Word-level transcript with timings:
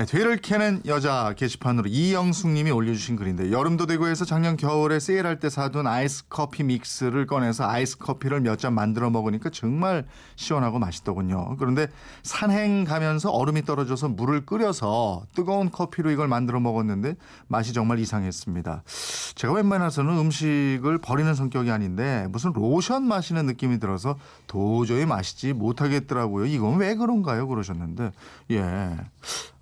네, 0.00 0.06
뒤를 0.06 0.38
캐는 0.38 0.80
여자 0.86 1.34
게시판으로 1.36 1.90
이영숙 1.90 2.48
님이 2.52 2.70
올려주신 2.70 3.16
글인데 3.16 3.52
여름도 3.52 3.84
되고 3.84 4.06
해서 4.06 4.24
작년 4.24 4.56
겨울에 4.56 4.98
세일할 4.98 5.40
때 5.40 5.50
사둔 5.50 5.86
아이스 5.86 6.24
커피 6.30 6.62
믹스를 6.62 7.26
꺼내서 7.26 7.68
아이스 7.68 7.98
커피를 7.98 8.40
몇 8.40 8.56
잔 8.60 8.72
만들어 8.72 9.10
먹으니까 9.10 9.50
정말 9.50 10.06
시원하고 10.36 10.78
맛있더군요. 10.78 11.56
그런데 11.58 11.88
산행 12.22 12.84
가면서 12.84 13.30
얼음이 13.30 13.66
떨어져서 13.66 14.08
물을 14.08 14.46
끓여서 14.46 15.26
뜨거운 15.34 15.70
커피로 15.70 16.10
이걸 16.10 16.28
만들어 16.28 16.60
먹었는데 16.60 17.16
맛이 17.48 17.74
정말 17.74 17.98
이상했습니다. 17.98 18.82
제가 19.34 19.52
웬만해서는 19.52 20.16
음식을 20.16 20.96
버리는 20.96 21.34
성격이 21.34 21.70
아닌데 21.70 22.26
무슨 22.30 22.54
로션 22.54 23.02
마시는 23.02 23.44
느낌이 23.44 23.78
들어서 23.78 24.16
도저히 24.46 25.04
마시지 25.04 25.52
못하겠더라고요. 25.52 26.46
이건 26.46 26.78
왜 26.78 26.94
그런가요? 26.94 27.46
그러셨는데 27.48 28.12
예. 28.52 28.96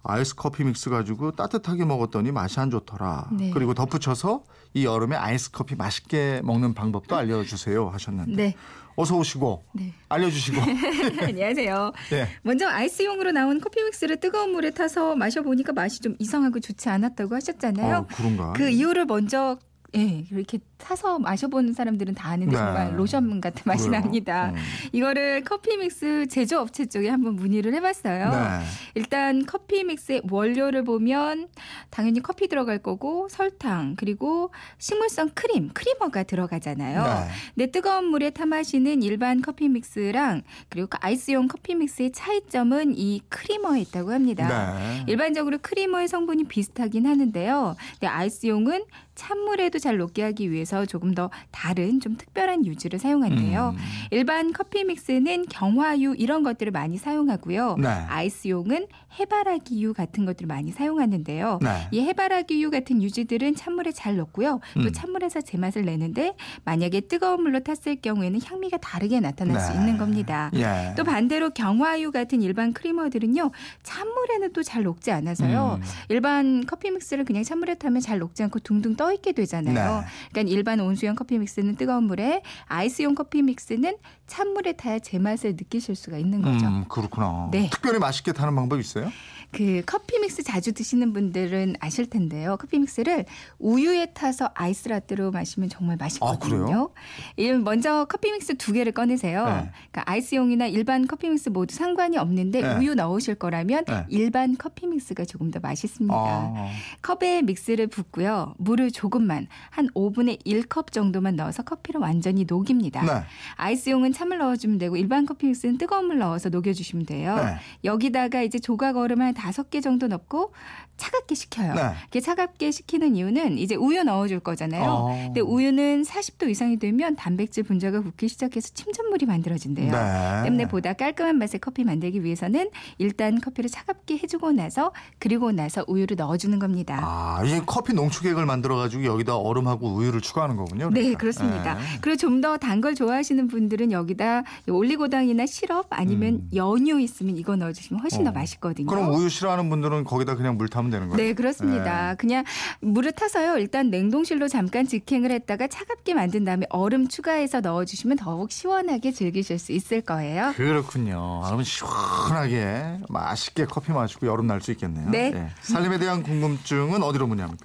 아이스 0.09 0.35
커피 0.35 0.65
믹스 0.65 0.89
가지고 0.89 1.33
따뜻하게 1.33 1.85
먹었더니 1.85 2.33
맛이 2.33 2.59
안 2.59 2.71
좋더라. 2.71 3.29
네. 3.31 3.51
그리고 3.53 3.75
덧붙여서 3.75 4.43
이 4.73 4.87
여름에 4.87 5.15
아이스 5.15 5.51
커피 5.51 5.77
맛있게 5.77 6.41
먹는 6.45 6.73
방법도 6.73 7.15
알려주세요 7.15 7.91
하셨는데 7.91 8.35
네. 8.35 8.55
어서 8.97 9.17
오시고 9.19 9.65
네. 9.75 9.93
알려주시고 10.09 10.61
안녕하세요. 11.21 11.93
예. 12.13 12.29
먼저 12.43 12.67
아이스용으로 12.67 13.33
나온 13.33 13.61
커피 13.61 13.83
믹스를 13.85 14.19
뜨거운 14.19 14.53
물에 14.53 14.71
타서 14.71 15.15
마셔보니까 15.15 15.75
맛이 15.75 16.01
좀 16.01 16.17
이상하고 16.19 16.59
좋지 16.59 16.89
않았다고 16.89 17.35
하셨잖아요. 17.35 17.97
어, 17.97 18.07
그런가? 18.17 18.55
그 18.55 18.71
이유를 18.71 19.05
먼저 19.05 19.59
예, 19.97 20.27
이렇게 20.31 20.59
타서 20.77 21.19
마셔보는 21.19 21.73
사람들은 21.73 22.15
다 22.15 22.29
아는데 22.29 22.53
네. 22.53 22.59
정말 22.59 22.99
로션 22.99 23.41
같은 23.41 23.63
맛이 23.65 23.89
그래요? 23.89 24.03
납니다. 24.03 24.51
음. 24.55 24.57
이거를 24.93 25.45
커피 25.45 25.77
믹스 25.79 26.27
제조업체 26.29 26.87
쪽에 26.87 27.09
한번 27.09 27.37
문의를 27.37 27.73
해봤어요. 27.75 28.31
네. 28.31 28.67
일단 28.95 29.47
커피 29.47 29.85
믹스의 29.85 30.23
원료를 30.31 30.85
보면 30.85 31.49
당연히 31.89 32.21
커피 32.21 32.49
들어갈 32.49 32.79
거고 32.79 33.29
설탕 33.31 33.95
그리고 33.97 34.53
식물성 34.77 35.31
크림, 35.35 35.71
creamer가 35.73 36.23
들어가잖아요. 36.23 37.03
네. 37.03 37.29
근데 37.55 37.71
뜨거운 37.71 38.07
물에 38.07 38.31
타 38.31 38.45
마시는 38.45 39.03
일반 39.03 39.41
커피 39.41 39.69
믹스랑 39.71 40.43
그리고 40.69 40.89
그 40.89 40.99
아이스용 41.01 41.49
커피 41.49 41.75
믹스의 41.75 42.13
차이점은 42.13 42.95
이 42.97 43.23
creamer에 43.31 43.81
있다고 43.81 44.13
합니다. 44.13 44.77
네. 44.79 45.05
일반적으로 45.09 45.59
creamer의 45.63 46.09
성분이 46.09 46.45
비슷하긴 46.45 47.07
하는데요. 47.07 47.75
근데 47.93 48.07
아이스용은 48.07 48.85
찬물에도 49.19 49.81
잘 49.81 49.99
녹게 49.99 50.23
하기 50.23 50.53
위해서 50.53 50.87
조금 50.87 51.13
더 51.13 51.29
다른 51.51 51.99
좀 51.99 52.17
특별한 52.17 52.65
유지를 52.65 53.01
사용한대요. 53.01 53.75
음. 53.77 53.83
일반 54.13 54.53
커피 54.53 54.85
믹스는 54.85 55.47
경화유 55.51 56.15
이런 56.17 56.45
것들을 56.45 56.71
많이 56.71 56.99
사용하고요. 56.99 57.77
네. 57.79 57.89
아이스용은 57.89 58.87
해바라기유 59.19 59.93
같은 59.93 60.25
것들을 60.25 60.47
많이 60.47 60.71
사용하는데요. 60.71 61.59
네. 61.61 61.89
이 61.91 62.01
해바라기유 62.01 62.71
같은 62.71 63.03
유지들은 63.03 63.57
찬물에 63.57 63.91
잘 63.91 64.17
녹고요. 64.17 64.61
또 64.75 64.81
음. 64.81 64.93
찬물에서 64.93 65.41
제맛을 65.41 65.85
내는데 65.85 66.37
만약에 66.65 67.01
뜨거운 67.01 67.43
물로 67.43 67.59
탔을 67.61 67.97
경우에는 67.97 68.39
향미가 68.45 68.77
다르게 68.77 69.19
나타날 69.19 69.61
수 69.61 69.73
네. 69.73 69.81
있는 69.81 69.99
겁니다. 69.99 70.51
예. 70.55 70.95
또 70.97 71.03
반대로 71.03 71.51
경화유 71.51 72.13
같은 72.13 72.41
일반 72.41 72.73
크리머들은요 72.73 73.51
찬물에는 73.83 74.53
또 74.53 74.63
잘 74.69 74.83
녹지 74.83 75.11
않아서요 75.13 75.79
음. 75.81 75.87
일반 76.11 76.67
커피 76.67 76.91
믹스를 76.91 77.25
그냥 77.25 77.43
찬물에 77.43 77.77
타면 77.77 78.03
잘 78.03 78.19
녹지 78.19 78.43
않고 78.43 78.59
둥둥 78.59 78.97
떠 78.97 79.08
있게 79.13 79.33
되잖아요. 79.33 80.01
네. 80.01 80.07
그러니까 80.31 80.53
일반 80.55 80.81
온수용 80.81 81.15
커피 81.15 81.39
믹스는 81.39 81.77
뜨거운 81.77 82.05
물에 82.05 82.43
아이스용 82.67 83.15
커피 83.15 83.43
믹스는 83.43 83.97
찬물에 84.27 84.73
타야 84.73 84.99
제맛을 84.99 85.53
느끼실 85.53 85.95
수가 85.97 86.19
있는 86.19 86.43
거죠. 86.43 86.67
음, 86.67 86.85
그렇구나. 86.89 87.49
네. 87.51 87.69
특별히 87.71 87.99
맛있게 87.99 88.33
타는 88.33 88.55
방법 88.55 88.79
있어요? 88.81 89.11
그 89.51 89.83
커피 89.87 90.19
믹스 90.19 90.43
자주 90.43 90.73
드시는 90.73 91.15
분들은 91.15 91.77
아실 91.81 92.11
텐데요. 92.11 92.59
커피 92.61 92.79
믹스를 92.81 93.25
우유에 93.59 94.13
타서 94.13 94.51
아이스 94.55 94.89
라떼로 94.89 95.31
마시면 95.31 95.71
정말 95.71 95.95
아? 95.95 96.05
맛있거든요. 96.05 96.91
일- 97.37 97.59
먼저 97.61 98.05
커피 98.05 98.31
믹스 98.31 98.57
두 98.59 98.75
개를 98.75 98.93
꺼내세요. 98.93 99.47
네. 99.47 99.53
그러니까 99.91 100.03
아이스용이나 100.05 100.67
일반 100.67 101.07
커피 101.07 101.31
믹스 101.31 101.49
모두 101.49 101.75
상관이 101.75 102.19
없는데 102.19 102.61
네. 102.61 102.77
우유 102.77 102.95
넣으실 102.95 103.37
거라면 103.37 103.87
네. 103.87 104.05
일반 104.11 104.55
커피 104.59 104.87
믹스가 104.87 105.25
조금 105.25 105.51
더 105.51 105.61
맛있습니다. 105.61 106.15
아. 106.15 106.69
컵에 107.01 107.41
믹스를 107.41 107.87
붓고요. 107.87 108.55
물을 108.59 108.91
조금만 108.99 109.47
한 109.71 109.87
5분의 109.95 110.45
1컵 110.45 110.91
정도만 110.91 111.37
넣어서 111.37 111.63
커피를 111.63 112.01
완전히 112.01 112.45
녹입니다. 112.49 113.03
네. 113.03 113.23
아이스용은 113.55 114.13
찬물 114.13 114.39
넣어주면 114.39 114.79
되고 114.79 114.97
일반 114.97 115.25
커피 115.25 115.47
믹스는 115.47 115.79
뜨거운 115.79 116.07
물 116.07 116.19
넣어서 116.19 116.49
녹여주시면 116.49 117.07
돼요. 117.07 117.37
네. 117.37 117.59
여기다가 117.85 118.43
이제 118.43 118.59
조각 118.59 118.97
얼음 118.97 119.21
한 119.21 119.35
다섯 119.35 119.71
개 119.71 119.81
정도 119.81 120.09
넣고 120.09 120.53
차갑게 120.97 121.37
식혀요. 121.37 121.75
네. 121.75 121.81
이렇게 122.03 122.21
차갑게 122.21 122.73
식히는 122.73 123.15
이유는 123.15 123.59
이제 123.59 123.77
우유 123.77 124.03
넣어줄 124.03 124.41
거잖아요. 124.41 124.91
어. 124.91 125.23
근데 125.27 125.41
우유는 125.41 126.03
40도 126.03 126.51
이상이 126.51 126.77
되면 126.79 127.15
단백질 127.15 127.63
분자가 127.63 128.01
굳기 128.01 128.27
시작해서 128.27 128.71
침전물이 128.75 129.27
만들어진대요. 129.27 129.93
네. 129.93 130.43
때문에 130.43 130.67
보다 130.67 130.95
깔끔한 130.95 131.39
맛의 131.39 131.61
커피 131.61 131.85
만들기 131.85 132.25
위해서는 132.25 132.71
일단 132.99 133.41
커피를 133.41 133.71
차갑게 133.71 134.19
해주고 134.25 134.51
나서 134.53 134.93
그리고 135.21 135.53
나서 135.53 135.85
우유를 135.87 136.17
넣어주는 136.17 136.59
겁니다. 136.59 136.99
아, 137.01 137.43
이게 137.45 137.63
커피 137.65 137.93
농축액을 137.95 138.45
만들어 138.45 138.77
가지고 138.77 138.88
여기다 138.93 139.37
얼음하고 139.37 139.89
우유를 139.95 140.21
추가하는 140.21 140.57
거군요. 140.57 140.87
네, 140.91 141.01
그러니까. 141.01 141.19
그렇습니다. 141.19 141.75
네. 141.75 141.81
그리고 142.01 142.17
좀 142.17 142.41
더 142.41 142.57
단 142.59 142.81
걸 142.81 142.95
좋아하시는 142.95 143.49
분들은 143.49 143.91
여기다 143.93 144.43
올리고당이나 144.69 145.47
시럽 145.47 145.87
아니면 145.91 146.35
음. 146.35 146.51
연유 146.55 147.01
있으면 147.01 147.37
이거 147.37 147.57
넣어주시면 147.57 148.01
훨씬 148.03 148.23
더 148.25 148.31
어. 148.31 148.33
맛있거든요. 148.33 148.87
그럼 148.87 149.13
우유 149.15 149.29
싫어하는 149.29 149.69
분들은 149.71 150.05
거기다 150.05 150.37
그냥 150.37 150.57
물 150.57 150.69
타면 150.69 150.91
되는 150.91 151.09
거예요? 151.09 151.17
네, 151.17 151.35
그렇습니다. 151.35 152.15
그냥 152.15 152.45
물을 152.81 153.11
타서요. 153.13 153.59
일단 153.59 153.91
냉동실로 153.91 154.47
잠깐 154.49 154.87
직행을 154.87 155.31
했다가 155.33 155.67
차갑게 155.67 156.15
만든 156.15 156.45
다음에 156.45 156.67
얼음 156.71 157.09
추가해서 157.09 157.61
넣어주시면 157.61 158.19
더욱 158.19 158.53
시원하게 158.53 159.11
즐기실 159.13 159.59
수 159.59 159.73
있을 159.73 160.01
거예요. 160.03 160.53
그렇군요. 160.57 161.41
그러면 161.45 161.65
시원하게 161.65 162.99
맛있게 163.09 163.65
커피 163.67 163.93
마시고 163.93 164.27
여름 164.27 164.47
날 164.47 164.59
수 164.61 164.73
있겠네요. 164.73 165.09
네. 165.11 165.33
예. 165.35 165.49
살림에 165.63 165.99
대한 165.99 166.23
궁금증은 166.25 167.03
어디로 167.05 167.29
문의합니까? 167.29 167.65